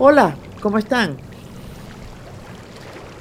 [0.00, 1.16] Hola, ¿cómo están?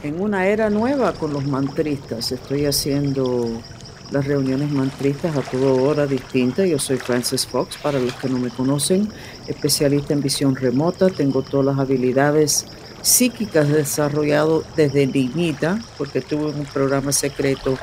[0.04, 2.32] En una era nueva con los mantristas.
[2.32, 3.64] Estoy haciendo
[4.12, 6.68] las reuniones mantristas a toda hora distinta.
[6.68, 9.09] Yo soy Francis Fox, para los que no me conocen,
[9.48, 11.09] especialista en visión remota.
[11.09, 12.68] Tengo todas las habilidades
[13.02, 17.75] psíquicas desarrollado desde niñita, porque tuve un programa secreto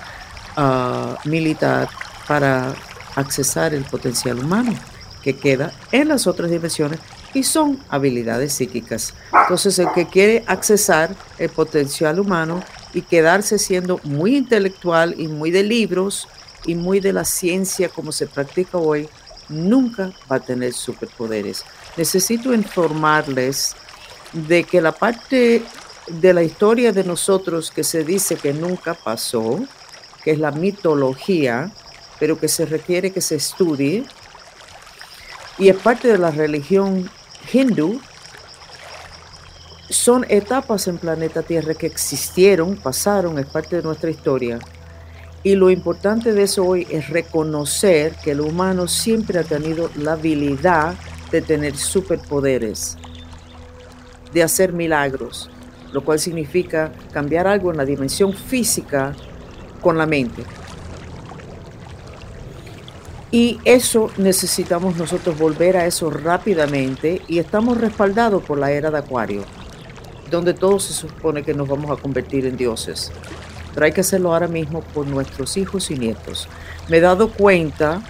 [0.57, 1.89] uh, militar
[2.29, 2.73] para
[3.17, 4.73] accesar el potencial humano
[5.21, 7.01] que queda en las otras dimensiones
[7.35, 9.13] y son habilidades psíquicas.
[9.33, 12.63] Entonces, el que quiere accesar el potencial humano
[12.95, 16.29] y quedarse siendo muy intelectual y muy de libros
[16.65, 19.09] y muy de la ciencia como se practica hoy,
[19.49, 21.65] nunca va a tener superpoderes.
[21.97, 23.75] Necesito informarles
[24.33, 25.63] de que la parte
[26.07, 29.61] de la historia de nosotros que se dice que nunca pasó,
[30.23, 31.71] que es la mitología,
[32.19, 34.05] pero que se requiere que se estudie,
[35.59, 37.09] y es parte de la religión
[37.53, 38.01] hindú,
[39.91, 44.59] son etapas en planeta Tierra que existieron, pasaron, es parte de nuestra historia.
[45.43, 50.13] Y lo importante de eso hoy es reconocer que el humano siempre ha tenido la
[50.13, 50.95] habilidad
[51.31, 52.97] de tener superpoderes,
[54.33, 55.51] de hacer milagros,
[55.93, 59.15] lo cual significa cambiar algo en la dimensión física
[59.83, 60.45] con la mente.
[63.35, 68.99] Y eso necesitamos nosotros volver a eso rápidamente y estamos respaldados por la era de
[68.99, 69.43] Acuario,
[70.31, 73.11] donde todo se supone que nos vamos a convertir en dioses.
[73.75, 76.47] Pero hay que hacerlo ahora mismo por nuestros hijos y nietos.
[76.89, 78.03] Me he dado cuenta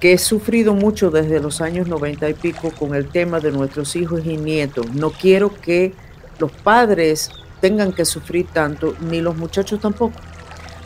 [0.00, 3.94] que he sufrido mucho desde los años 90 y pico con el tema de nuestros
[3.94, 4.92] hijos y nietos.
[4.92, 5.94] No quiero que
[6.40, 10.18] los padres tengan que sufrir tanto, ni los muchachos tampoco.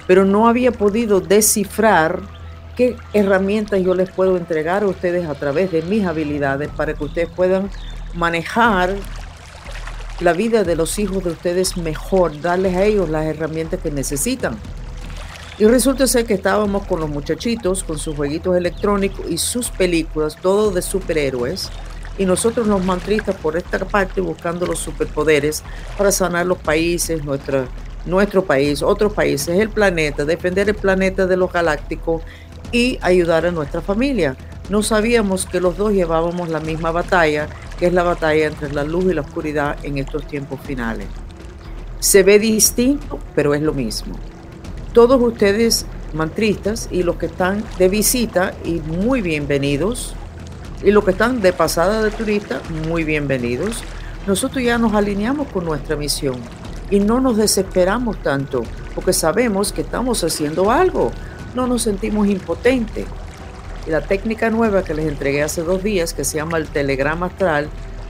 [0.06, 2.41] Pero no había podido descifrar
[2.76, 7.04] qué herramientas yo les puedo entregar a ustedes a través de mis habilidades para que
[7.04, 7.70] ustedes puedan
[8.14, 8.94] manejar
[10.20, 14.56] la vida de los hijos de ustedes mejor, darles a ellos las herramientas que necesitan.
[15.58, 20.36] Y resulta ser que estábamos con los muchachitos, con sus jueguitos electrónicos y sus películas,
[20.40, 21.70] todo de superhéroes,
[22.18, 25.62] y nosotros los mantristas por esta parte buscando los superpoderes
[25.96, 27.66] para sanar los países, nuestra,
[28.06, 32.22] nuestro país, otros países, el planeta, defender el planeta de los galácticos
[32.72, 34.36] y ayudar a nuestra familia.
[34.70, 38.84] No sabíamos que los dos llevábamos la misma batalla, que es la batalla entre la
[38.84, 41.06] luz y la oscuridad en estos tiempos finales.
[42.00, 44.16] Se ve distinto, pero es lo mismo.
[44.92, 50.14] Todos ustedes mantristas y los que están de visita y muy bienvenidos,
[50.82, 53.82] y los que están de pasada de turista, muy bienvenidos.
[54.26, 56.36] Nosotros ya nos alineamos con nuestra misión
[56.90, 58.62] y no nos desesperamos tanto
[58.94, 61.10] porque sabemos que estamos haciendo algo
[61.54, 63.06] no nos sentimos impotentes.
[63.86, 67.26] Y la técnica nueva que les entregué hace dos días, que se llama el telegrama
[67.26, 67.68] astral,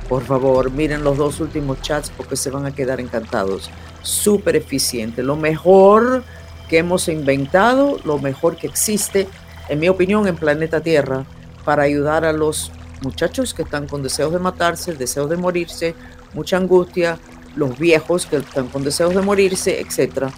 [0.09, 3.71] por favor, miren los dos últimos chats porque se van a quedar encantados.
[4.03, 6.25] Súper eficiente, lo mejor
[6.69, 9.29] que hemos inventado, lo mejor que existe,
[9.69, 11.25] en mi opinión, en planeta Tierra,
[11.65, 12.73] para ayudar a los
[13.03, 15.95] muchachos que están con deseos de matarse, deseos de morirse,
[16.35, 17.19] mucha angustia,
[17.57, 20.33] los viejos que están con deseos de morirse, etcétera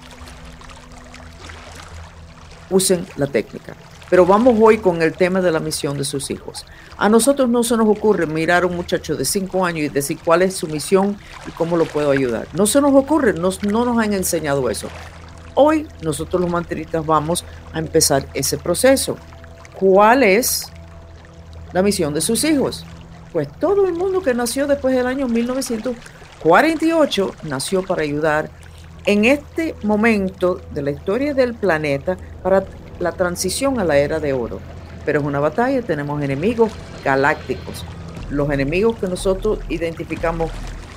[2.74, 3.74] usen la técnica.
[4.10, 6.66] Pero vamos hoy con el tema de la misión de sus hijos.
[6.98, 10.18] A nosotros no se nos ocurre mirar a un muchacho de 5 años y decir
[10.24, 12.48] cuál es su misión y cómo lo puedo ayudar.
[12.52, 14.88] No se nos ocurre, no, no nos han enseñado eso.
[15.54, 19.16] Hoy nosotros los manteristas vamos a empezar ese proceso.
[19.78, 20.66] ¿Cuál es
[21.72, 22.84] la misión de sus hijos?
[23.32, 28.50] Pues todo el mundo que nació después del año 1948 nació para ayudar
[29.06, 32.64] en este momento de la historia del planeta para
[32.98, 34.60] la transición a la era de oro.
[35.04, 36.72] Pero es una batalla, tenemos enemigos
[37.04, 37.84] galácticos.
[38.30, 40.50] Los enemigos que nosotros identificamos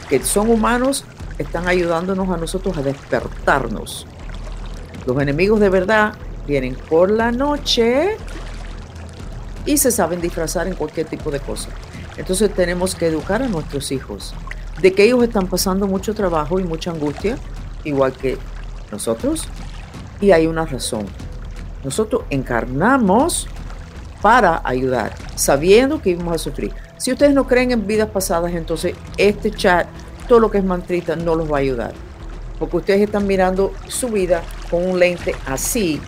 [0.10, 1.04] que son humanos
[1.38, 4.08] están ayudándonos a nosotros a despertarnos.
[5.06, 6.14] Los enemigos de verdad
[6.48, 8.16] vienen por la noche
[9.66, 11.70] y se saben disfrazar en cualquier tipo de cosa.
[12.16, 14.34] Entonces tenemos que educar a nuestros hijos
[14.82, 17.38] de que ellos están pasando mucho trabajo y mucha angustia
[17.84, 18.38] igual que
[18.92, 19.48] nosotros
[20.20, 21.06] y hay una razón.
[21.84, 23.48] Nosotros encarnamos
[24.22, 26.74] para ayudar, sabiendo que íbamos a sufrir.
[26.98, 29.88] Si ustedes no creen en vidas pasadas, entonces este chat,
[30.28, 31.94] todo lo que es mantrita, no los va a ayudar.
[32.58, 36.02] Porque ustedes están mirando su vida con un lente así,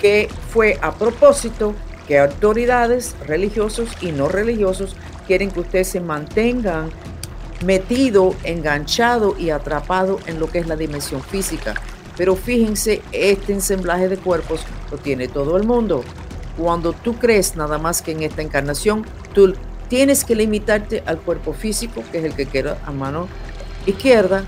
[0.00, 1.74] que fue a propósito
[2.06, 4.96] que autoridades religiosos y no religiosos
[5.26, 6.88] quieren que ustedes se mantengan
[7.64, 11.74] metido, enganchado y atrapado en lo que es la dimensión física.
[12.16, 14.60] Pero fíjense, este ensamblaje de cuerpos
[14.90, 16.02] lo tiene todo el mundo.
[16.56, 19.54] Cuando tú crees nada más que en esta encarnación, tú
[19.88, 23.28] tienes que limitarte al cuerpo físico, que es el que queda a mano
[23.86, 24.44] izquierda,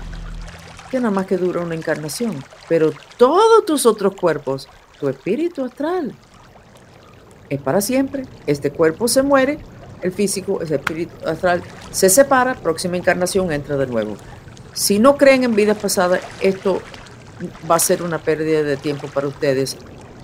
[0.89, 2.43] que nada más que dura una encarnación.
[2.67, 4.67] Pero todos tus otros cuerpos,
[4.99, 6.13] tu espíritu astral,
[7.49, 8.23] es para siempre.
[8.47, 9.59] Este cuerpo se muere,
[10.01, 11.61] el físico, el espíritu astral
[11.91, 14.17] se separa, próxima encarnación entra de nuevo.
[14.73, 16.81] Si no creen en vidas pasadas, esto
[17.69, 19.77] va a ser una pérdida de tiempo para ustedes.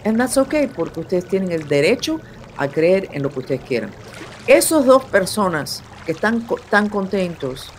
[0.05, 2.19] And that's okay, porque ustedes tienen el derecho
[2.57, 3.91] a creer en lo que ustedes quieran.
[4.47, 7.69] Esos dos personas que están tan contentos,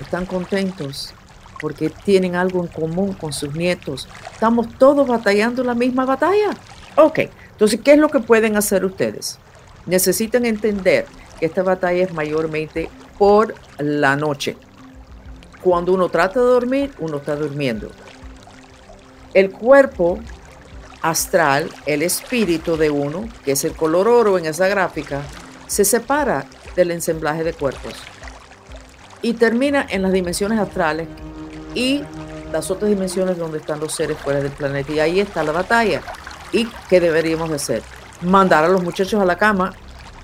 [0.00, 1.14] están contentos
[1.60, 4.08] porque tienen algo en común con sus nietos.
[4.32, 6.50] Estamos todos batallando la misma batalla.
[6.96, 7.20] Ok,
[7.52, 9.38] entonces, ¿qué es lo que pueden hacer ustedes?
[9.86, 11.06] Necesitan entender
[11.38, 12.88] que esta batalla es mayormente
[13.18, 14.56] por la noche.
[15.62, 17.90] Cuando uno trata de dormir, uno está durmiendo.
[19.34, 20.18] El cuerpo
[21.02, 25.22] astral, el espíritu de uno, que es el color oro en esa gráfica,
[25.66, 26.46] se separa
[26.76, 27.94] del ensamblaje de cuerpos
[29.22, 31.08] y termina en las dimensiones astrales
[31.74, 32.02] y
[32.52, 34.92] las otras dimensiones donde están los seres fuera del planeta.
[34.92, 36.02] Y ahí está la batalla.
[36.52, 37.82] ¿Y qué deberíamos de hacer?
[38.22, 39.72] Mandar a los muchachos a la cama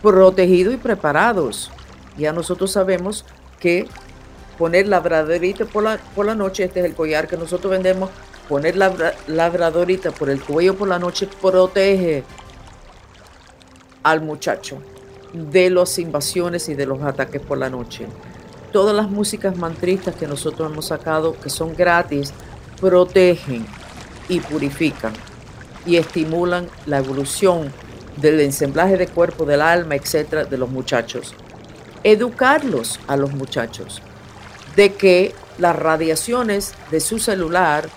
[0.02, 1.70] protegidos y preparados.
[2.16, 3.24] Ya nosotros sabemos
[3.58, 3.88] que
[4.58, 8.10] poner labradorita por la, por la noche, este es el collar que nosotros vendemos,
[8.48, 12.24] poner la labradorita por el cuello por la noche protege
[14.02, 14.80] al muchacho
[15.32, 18.06] de las invasiones y de los ataques por la noche.
[18.72, 22.32] Todas las músicas mantristas que nosotros hemos sacado, que son gratis,
[22.80, 23.66] protegen
[24.28, 25.12] y purifican
[25.84, 27.72] y estimulan la evolución
[28.16, 31.34] del ensamblaje de cuerpo, del alma, etcétera, de los muchachos.
[32.02, 34.02] Educarlos a los muchachos
[34.74, 37.88] de que las radiaciones de su celular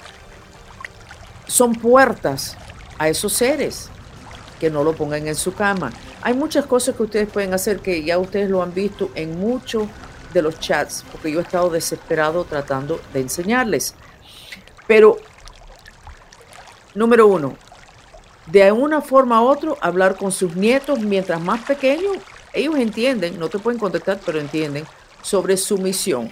[1.48, 2.57] son puertas
[2.98, 3.89] a esos seres,
[4.60, 5.92] que no lo pongan en su cama.
[6.22, 9.88] Hay muchas cosas que ustedes pueden hacer que ya ustedes lo han visto en muchos
[10.33, 13.95] de los chats, porque yo he estado desesperado tratando de enseñarles.
[14.88, 15.18] Pero,
[16.94, 17.56] número uno,
[18.51, 22.18] de una forma u otra, hablar con sus nietos mientras más pequeños,
[22.54, 24.86] ellos entienden, no te pueden contestar, pero entienden,
[25.22, 26.31] sobre su misión.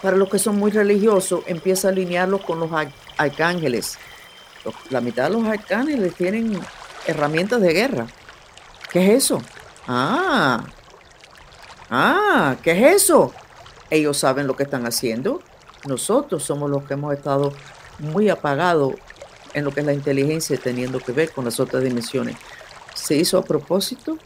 [0.00, 2.70] Para los que son muy religiosos, empieza a alinearlos con los
[3.16, 3.98] arcángeles.
[4.90, 6.58] La mitad de los arcángeles tienen
[7.06, 8.06] herramientas de guerra.
[8.90, 9.42] ¿Qué es eso?
[9.86, 10.64] Ah,
[11.90, 13.34] ah, ¿qué es eso?
[13.90, 15.42] Ellos saben lo que están haciendo.
[15.86, 17.52] Nosotros somos los que hemos estado
[17.98, 18.94] muy apagados
[19.54, 22.36] en lo que es la inteligencia teniendo que ver con las otras dimensiones.
[22.94, 24.18] ¿Se hizo a propósito?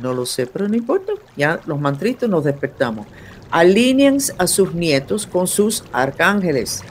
[0.00, 1.12] No lo sé, pero no importa.
[1.36, 3.06] Ya los mantritos nos despertamos.
[3.50, 6.82] Alinean a sus nietos con sus arcángeles.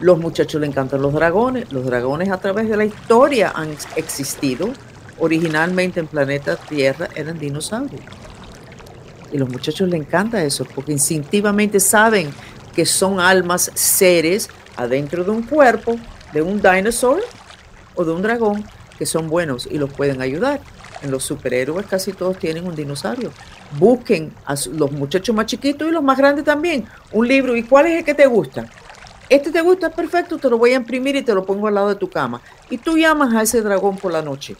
[0.00, 1.72] Los muchachos le encantan los dragones.
[1.72, 4.70] Los dragones a través de la historia han existido.
[5.18, 8.02] Originalmente en planeta Tierra eran dinosaurios.
[9.32, 12.30] Y los muchachos les encanta eso porque instintivamente saben
[12.74, 15.98] que son almas, seres adentro de un cuerpo
[16.32, 17.22] de un dinosaur
[17.94, 18.64] o de un dragón
[18.98, 20.60] que son buenos y los pueden ayudar.
[21.02, 23.30] En los superhéroes casi todos tienen un dinosaurio.
[23.78, 27.56] Busquen a los muchachos más chiquitos y los más grandes también un libro.
[27.56, 28.66] ¿Y cuál es el que te gusta?
[29.28, 31.90] Este te gusta, perfecto, te lo voy a imprimir y te lo pongo al lado
[31.90, 32.40] de tu cama.
[32.70, 34.56] Y tú llamas a ese dragón por la noche.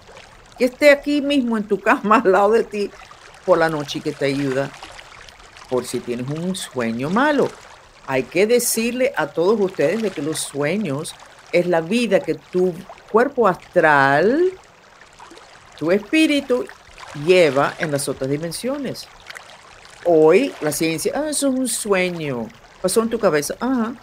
[0.59, 2.91] Que esté aquí mismo en tu cama al lado de ti
[3.45, 4.71] por la noche y que te ayuda
[5.69, 7.49] por si tienes un sueño malo.
[8.07, 11.15] Hay que decirle a todos ustedes de que los sueños
[11.53, 12.75] es la vida que tu
[13.11, 14.53] cuerpo astral,
[15.79, 16.65] tu espíritu,
[17.27, 19.09] lleva en las otras dimensiones.
[20.05, 22.47] Hoy la ciencia, ah, eso es un sueño,
[22.81, 23.95] pasó en tu cabeza, ajá,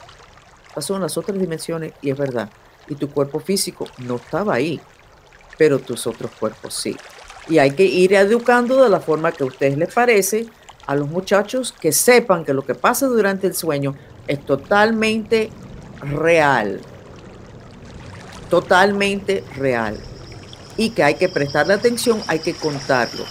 [0.74, 2.50] pasó en las otras dimensiones y es verdad.
[2.88, 4.80] Y tu cuerpo físico no estaba ahí,
[5.58, 6.96] pero tus otros cuerpos sí.
[7.48, 10.48] Y hay que ir educando de la forma que a ustedes les parece
[10.86, 13.96] a los muchachos que sepan que lo que pasa durante el sueño
[14.28, 15.50] es totalmente
[16.02, 16.82] real
[18.62, 19.98] totalmente real
[20.78, 23.26] y que hay que prestarle atención, hay que contarlo.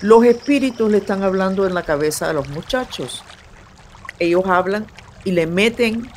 [0.00, 3.22] Los espíritus le están hablando en la cabeza a los muchachos.
[4.18, 4.86] Ellos hablan
[5.22, 6.10] y le meten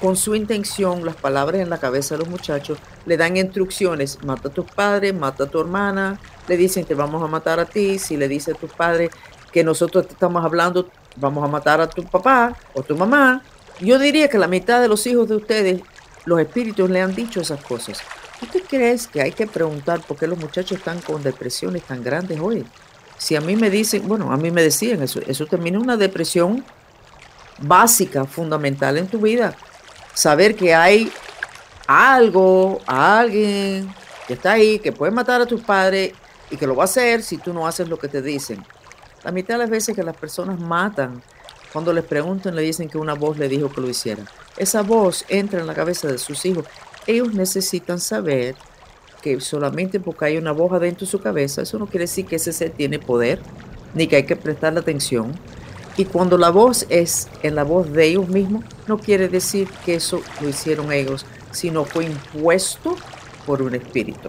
[0.00, 4.48] con su intención las palabras en la cabeza de los muchachos, le dan instrucciones, mata
[4.48, 7.98] a tu padre, mata a tu hermana, le dicen que vamos a matar a ti,
[7.98, 9.10] si le dice a tus padres
[9.52, 13.42] que nosotros te estamos hablando, vamos a matar a tu papá o tu mamá.
[13.80, 15.82] Yo diría que la mitad de los hijos de ustedes,
[16.24, 17.98] los espíritus le han dicho esas cosas.
[18.40, 22.40] ¿Usted cree que hay que preguntar por qué los muchachos están con depresiones tan grandes
[22.40, 22.64] hoy?
[23.18, 26.64] Si a mí me dicen, bueno, a mí me decían eso, eso termina una depresión
[27.60, 29.54] básica, fundamental en tu vida.
[30.14, 31.12] Saber que hay
[31.86, 33.94] algo, alguien
[34.26, 36.12] que está ahí, que puede matar a tus padres
[36.52, 38.62] y que lo va a hacer si tú no haces lo que te dicen.
[39.24, 41.22] La mitad de las veces que las personas matan,
[41.72, 44.24] cuando les preguntan, le dicen que una voz le dijo que lo hiciera.
[44.58, 46.66] Esa voz entra en la cabeza de sus hijos.
[47.06, 48.54] Ellos necesitan saber
[49.22, 52.36] que solamente porque hay una voz adentro de su cabeza, eso no quiere decir que
[52.36, 53.40] ese ser tiene poder,
[53.94, 55.32] ni que hay que prestarle atención.
[55.96, 59.94] Y cuando la voz es en la voz de ellos mismos, no quiere decir que
[59.94, 62.96] eso lo hicieron ellos, sino fue impuesto
[63.46, 64.28] por un espíritu.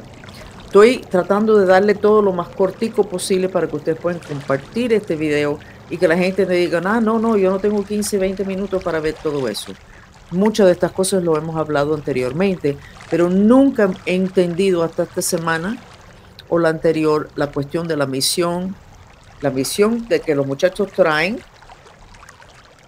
[0.73, 5.15] Estoy tratando de darle todo lo más cortico posible para que ustedes puedan compartir este
[5.15, 5.59] video
[5.91, 8.83] y que la gente me diga, ah, no, no, yo no tengo 15, 20 minutos
[8.83, 9.71] para ver todo eso.
[10.31, 12.75] Muchas de estas cosas lo hemos hablado anteriormente,
[13.11, 15.77] pero nunca he entendido hasta esta semana
[16.49, 18.75] o la anterior la cuestión de la misión,
[19.41, 21.39] la misión de que los muchachos traen,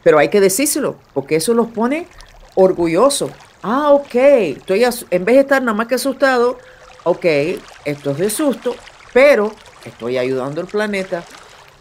[0.04, 2.08] pero hay que decírselo, porque eso los pone
[2.56, 3.30] orgullosos.
[3.62, 6.58] Ah, ok, estoy en vez de estar nada más que asustado,
[7.06, 7.26] ok,
[7.86, 8.76] esto es de susto,
[9.14, 9.54] pero
[9.86, 11.24] estoy ayudando al planeta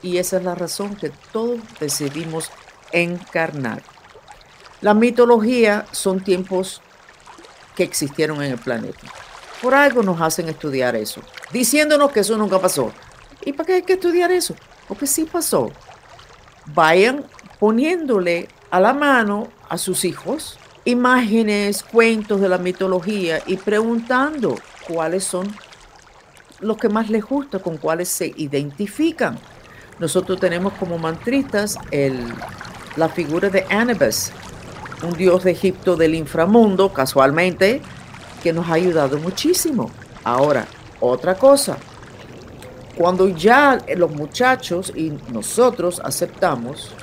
[0.03, 2.51] y esa es la razón que todos decidimos
[2.93, 3.83] encarnar.
[4.83, 6.83] La mitología son tiempos
[7.75, 9.01] que existieron en el planeta.
[9.63, 12.93] Por algo nos hacen estudiar eso, diciéndonos que eso nunca pasó.
[13.45, 14.55] ¿Y para qué hay que estudiar eso?
[14.87, 15.73] Porque sí pasó.
[16.67, 17.25] Vayan
[17.59, 25.25] poniéndole a la mano a sus hijos imágenes, cuentos de la mitología y preguntando cuáles
[25.25, 25.55] son
[26.61, 29.39] los que más les gusta, con cuáles se identifican.
[29.99, 32.33] Nosotros tenemos como mantristas el,
[32.97, 34.33] la figura de Anubis,
[35.03, 37.83] un dios de Egipto del inframundo, casualmente,
[38.43, 39.91] que nos ha ayudado muchísimo.
[40.25, 40.67] Ahora,
[41.01, 41.77] otra cosa,
[42.97, 46.95] cuando ya los muchachos y nosotros aceptamos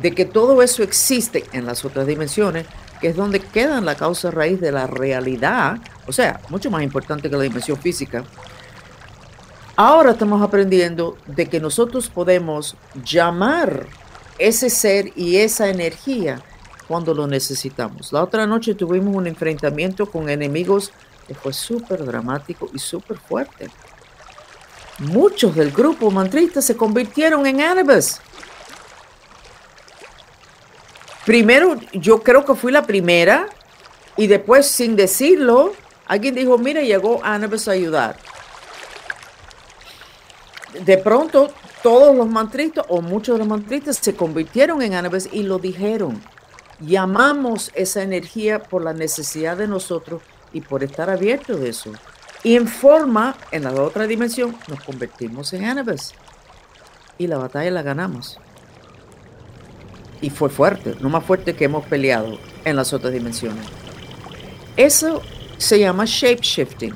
[0.00, 2.66] de que todo eso existe en las otras dimensiones,
[3.00, 7.28] que es donde queda la causa raíz de la realidad, o sea, mucho más importante
[7.28, 8.24] que la dimensión física,
[9.76, 13.86] ahora estamos aprendiendo de que nosotros podemos llamar
[14.38, 16.42] ese ser y esa energía
[16.86, 18.12] cuando lo necesitamos.
[18.12, 20.92] La otra noche tuvimos un enfrentamiento con enemigos
[21.26, 23.68] que fue súper dramático y súper fuerte.
[24.98, 28.20] Muchos del grupo mantrista se convirtieron en Anubis.
[31.28, 33.50] Primero, yo creo que fui la primera
[34.16, 35.74] y después, sin decirlo,
[36.06, 38.16] alguien dijo, mira, llegó Anubis a ayudar.
[40.86, 45.42] De pronto, todos los mantristas o muchos de los mantristas se convirtieron en Anubis y
[45.42, 46.18] lo dijeron
[46.80, 50.22] llamamos esa energía por la necesidad de nosotros
[50.54, 51.92] y por estar abiertos de eso.
[52.42, 56.14] Y en forma, en la otra dimensión, nos convertimos en Anubis.
[57.18, 58.38] Y la batalla la ganamos.
[60.20, 63.64] Y fue fuerte, no más fuerte que hemos peleado en las otras dimensiones.
[64.76, 65.22] Eso
[65.58, 66.94] se llama shape shifting.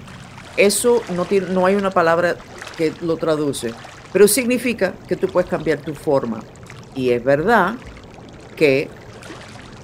[0.56, 2.36] Eso no, tiene, no hay una palabra
[2.76, 3.72] que lo traduce,
[4.12, 6.40] pero significa que tú puedes cambiar tu forma.
[6.94, 7.76] Y es verdad
[8.56, 8.88] que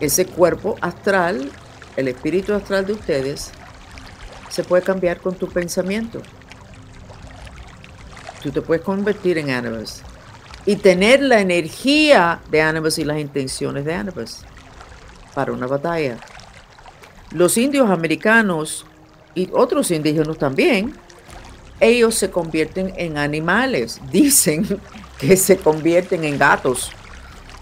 [0.01, 1.51] ese cuerpo astral,
[1.97, 3.53] el espíritu astral de ustedes,
[4.49, 6.21] se puede cambiar con tu pensamiento.
[8.43, 10.03] Tú te puedes convertir en Anubis
[10.69, 14.43] y tener la energía de Anubis y las intenciones de Anubis
[15.35, 16.19] para una batalla.
[17.31, 18.85] Los indios americanos
[19.35, 20.95] y otros indígenas también,
[21.81, 23.99] ellos se convierten en animales.
[24.13, 24.79] Dicen
[25.19, 26.91] que se convierten en gatos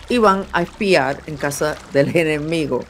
[0.08, 2.80] y van a espiar en casa del enemigo.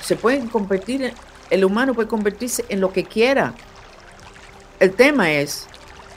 [0.00, 1.12] Se pueden convertir,
[1.50, 3.52] el humano puede convertirse en lo que quiera.
[4.80, 5.68] El tema es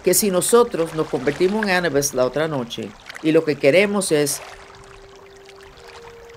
[0.05, 2.89] que si nosotros nos convertimos en Anubis la otra noche
[3.23, 4.39] y lo que queremos es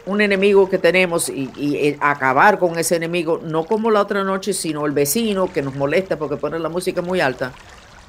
[0.07, 4.87] un enemigo que tenemos y, acabar con ese enemigo, no como la otra noche, sino
[4.87, 7.53] el vecino que nos molesta porque pone la música muy alta,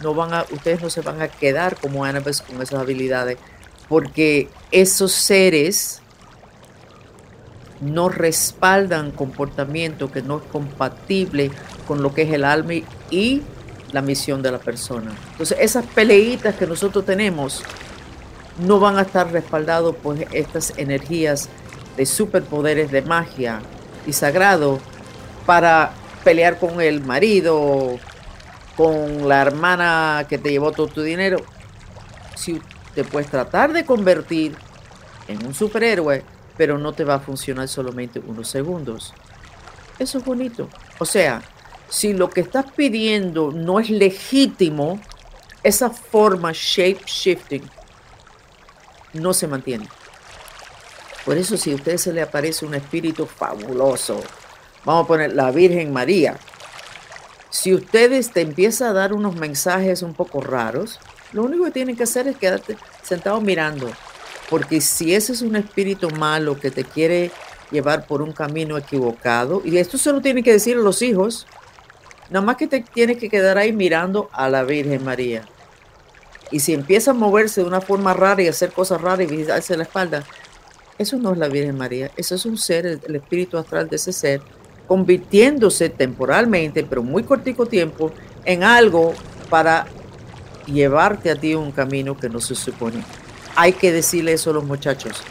[0.01, 3.38] no van a, ustedes no se van a quedar como Anubis con esas habilidades
[3.89, 6.01] porque esos seres
[7.82, 11.51] no respaldan comportamiento que no es compatible
[11.86, 12.75] con lo que es el alma
[13.12, 13.42] y
[13.91, 15.12] la misión de la persona.
[15.31, 17.63] Entonces, esas peleitas que nosotros tenemos
[18.60, 21.50] no van a estar respaldados por estas energías
[21.98, 23.62] de superpoderes de magia
[24.05, 24.79] y sagrado
[25.46, 25.91] para
[26.24, 27.98] pelear con el marido,
[28.75, 31.38] con la hermana que te llevó todo tu dinero.
[32.36, 32.62] Si
[32.96, 34.55] te puedes tratar de convertir
[35.27, 36.24] en un superhéroe,
[36.58, 39.13] pero no te va a funcionar solamente unos segundos.
[39.98, 40.69] Eso es bonito.
[40.98, 41.41] O sea,
[41.89, 45.00] si lo que estás pidiendo no es legítimo,
[45.63, 47.63] esa forma shape shifting
[49.13, 49.88] no se mantiene.
[51.25, 54.22] Por eso si a usted se le aparece un espíritu fabuloso,
[54.86, 56.38] vamos a poner la Virgen María,
[57.50, 61.00] si ustedes te empieza a dar unos mensajes un poco raros,
[61.34, 63.91] lo único que tienen que hacer es quedarte sentado mirando.
[64.50, 67.31] Porque si ese es un espíritu malo que te quiere
[67.72, 71.48] llevar por un camino equivocado, y esto se lo tienen que decir a los hijos,
[72.29, 75.43] nada más que te tienes que quedar ahí mirando a la Virgen María.
[76.51, 79.77] Y si empieza a moverse de una forma rara y hacer cosas raras y visitarse
[79.77, 80.24] la espalda,
[80.98, 84.12] eso no es la Virgen María, eso es un ser, el, espíritu astral de ese
[84.12, 84.41] ser,
[84.88, 88.12] convirtiéndose temporalmente, pero muy cortico tiempo,
[88.43, 89.13] en algo
[89.50, 89.86] para
[90.65, 93.03] llevarte a ti un camino que no se supone.
[93.55, 95.21] Hay que decirle eso a los muchachos.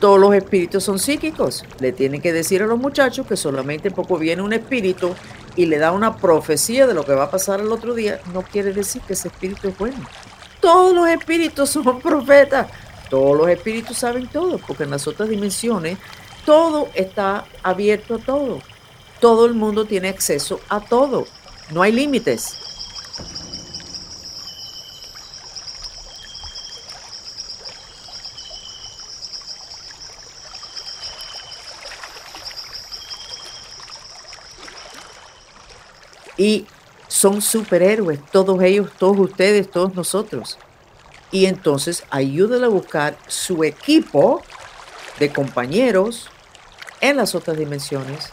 [0.00, 1.64] Todos los espíritus son psíquicos.
[1.80, 5.14] Le tienen que decir a los muchachos que solamente poco viene un espíritu
[5.56, 8.20] y le da una profecía de lo que va a pasar el otro día.
[8.32, 10.06] No quiere decir que ese espíritu es bueno.
[10.60, 12.68] Todos los espíritus son profetas.
[13.08, 15.98] Todos los espíritus saben todo, porque en las otras dimensiones
[16.44, 18.60] todo está abierto a todo.
[19.20, 21.26] Todo el mundo tiene acceso a todo.
[21.70, 22.65] No hay límites.
[36.36, 36.66] Y
[37.08, 40.58] son superhéroes, todos ellos, todos ustedes, todos nosotros.
[41.30, 44.42] Y entonces ayúdale a buscar su equipo
[45.18, 46.28] de compañeros
[47.00, 48.32] en las otras dimensiones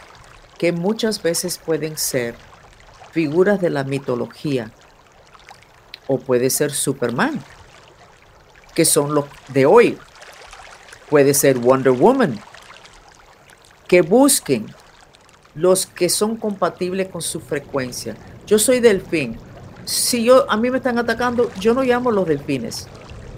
[0.58, 2.34] que muchas veces pueden ser
[3.12, 4.72] figuras de la mitología
[6.06, 7.42] o puede ser Superman,
[8.74, 9.98] que son los de hoy.
[11.08, 12.40] Puede ser Wonder Woman,
[13.88, 14.74] que busquen
[15.54, 18.16] los que son compatibles con su frecuencia.
[18.46, 19.36] Yo soy delfín.
[19.84, 22.86] Si yo a mí me están atacando, yo no llamo los delfines.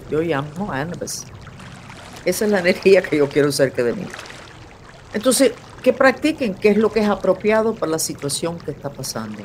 [0.09, 1.25] Yo llamo a Anubis.
[2.25, 4.05] Esa es la energía que yo quiero cerca de mí.
[5.13, 5.51] Entonces,
[5.83, 9.39] que practiquen qué es lo que es apropiado para la situación que está pasando.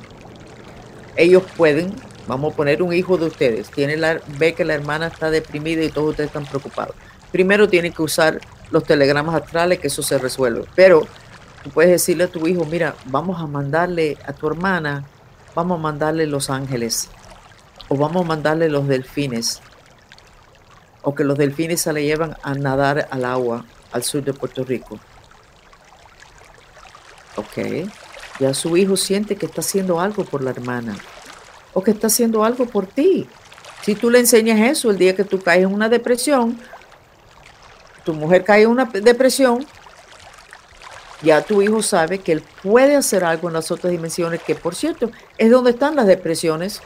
[1.16, 1.94] Ellos pueden,
[2.26, 5.84] vamos a poner un hijo de ustedes, tiene la, ve que la hermana está deprimida
[5.84, 6.96] y todos ustedes están preocupados.
[7.30, 10.64] Primero tienen que usar los telegramas astrales, que eso se resuelve.
[10.74, 11.06] Pero
[11.62, 15.04] tú puedes decirle a tu hijo, mira, vamos a mandarle a tu hermana,
[15.54, 17.08] vamos a mandarle los ángeles,
[17.88, 19.60] o vamos a mandarle los delfines,
[21.02, 24.64] o que los delfines se le llevan a nadar al agua al sur de Puerto
[24.64, 24.98] Rico.
[27.36, 27.88] Ok,
[28.40, 30.96] ya su hijo siente que está haciendo algo por la hermana,
[31.72, 33.28] o que está haciendo algo por ti.
[33.82, 36.58] Si tú le enseñas eso el día que tú caes en una depresión,
[38.04, 39.66] tu mujer cae en una depresión,
[41.22, 44.74] ya tu hijo sabe que él puede hacer algo en las otras dimensiones, que por
[44.74, 46.82] cierto, es donde están las depresiones,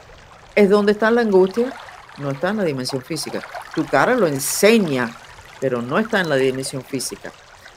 [0.55, 1.73] es donde está la angustia,
[2.17, 3.41] no está en la dimensión física.
[3.75, 5.15] Tu cara lo enseña,
[5.59, 7.31] pero no está en la dimensión física.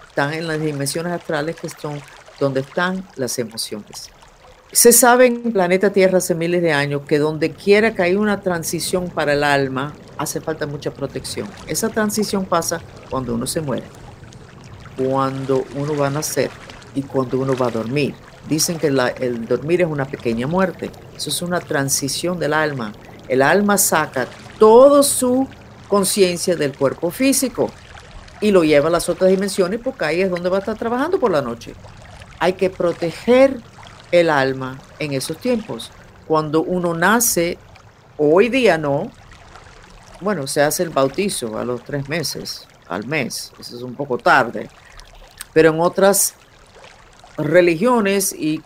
[0.08, 2.00] Están en las dimensiones astrales que son
[2.38, 4.10] donde están las emociones.
[4.72, 8.40] Se sabe en planeta Tierra hace miles de años que donde quiera que haya una
[8.40, 11.48] transición para el alma, hace falta mucha protección.
[11.66, 13.99] Esa transición pasa cuando uno se muere
[15.00, 16.50] cuando uno va a nacer
[16.94, 18.14] y cuando uno va a dormir.
[18.48, 20.90] Dicen que el dormir es una pequeña muerte.
[21.16, 22.92] Eso es una transición del alma.
[23.28, 24.26] El alma saca
[24.58, 25.46] toda su
[25.88, 27.70] conciencia del cuerpo físico
[28.40, 31.18] y lo lleva a las otras dimensiones porque ahí es donde va a estar trabajando
[31.18, 31.74] por la noche.
[32.38, 33.60] Hay que proteger
[34.10, 35.90] el alma en esos tiempos.
[36.26, 37.58] Cuando uno nace,
[38.16, 39.10] hoy día no,
[40.20, 44.18] bueno, se hace el bautizo a los tres meses, al mes, eso es un poco
[44.18, 44.68] tarde,
[45.52, 46.34] pero en otras
[47.36, 48.60] religiones y,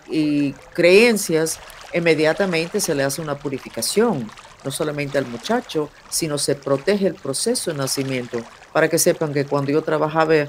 [0.72, 1.58] creencias
[1.92, 4.28] inmediatamente se le hace una purificación,
[4.64, 8.38] no solamente al muchacho, sino se protege el proceso de nacimiento.
[8.72, 10.48] Para que sepan que cuando yo trabajaba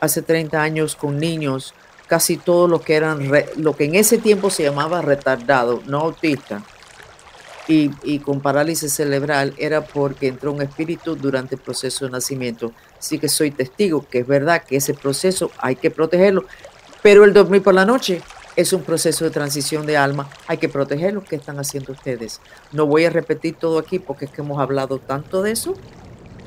[0.00, 1.74] hace 30 años con niños,
[2.08, 6.62] casi todo lo que eran, lo que en ese tiempo se llamaba retardado, no autista,
[7.68, 12.72] y, con parálisis cerebral era porque entró un espíritu durante el proceso de nacimiento.
[13.00, 16.44] Así que soy testigo que es verdad que ese proceso hay que protegerlo,
[17.02, 18.20] pero el dormir por la noche
[18.56, 21.24] es un proceso de transición de alma, hay que protegerlo.
[21.24, 22.40] ¿Qué están haciendo ustedes?
[22.72, 25.74] No voy a repetir todo aquí porque es que hemos hablado tanto de eso,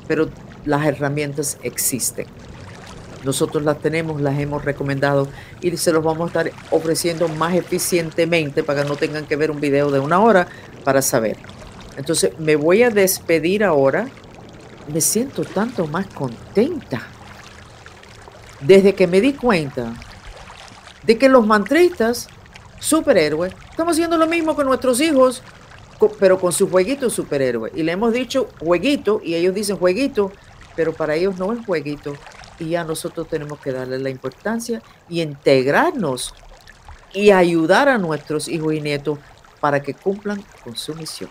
[0.06, 0.28] pero
[0.64, 2.26] las herramientas existen.
[3.24, 5.26] Nosotros las tenemos, las hemos recomendado
[5.60, 9.50] y se los vamos a estar ofreciendo más eficientemente para que no tengan que ver
[9.50, 10.46] un video de una hora
[10.84, 11.36] para saber.
[11.96, 14.08] Entonces me voy a despedir ahora
[14.88, 17.02] me siento tanto más contenta.
[18.60, 19.92] Desde que me di cuenta
[21.02, 22.28] de que los mantristas,
[22.80, 25.42] superhéroes, estamos haciendo lo mismo con nuestros hijos,
[26.18, 27.72] pero con su jueguito superhéroe.
[27.74, 30.32] Y le hemos dicho jueguito y ellos dicen jueguito,
[30.76, 32.14] pero para ellos no es jueguito,
[32.58, 36.34] y ya nosotros tenemos que darle la importancia y integrarnos
[37.12, 39.18] y ayudar a nuestros hijos y nietos
[39.60, 41.30] para que cumplan con su misión.